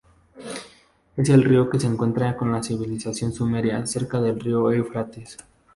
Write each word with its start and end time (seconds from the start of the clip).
Es 1.15 1.29
el 1.29 1.43
río 1.43 1.65
en 1.65 1.69
que 1.69 1.79
se 1.79 1.85
encuentra 1.85 2.35
la 2.43 2.63
civilización 2.63 3.31
sumeria, 3.31 3.85
cerca 3.85 4.19
del 4.19 4.39
río 4.39 4.71
Éufrates. 4.71 5.37